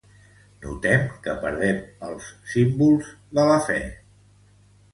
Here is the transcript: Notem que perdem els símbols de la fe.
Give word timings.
Notem 0.61 1.03
que 1.27 1.35
perdem 1.43 1.83
els 2.09 2.31
símbols 2.55 3.13
de 3.41 3.47
la 3.53 3.61
fe. 3.69 3.79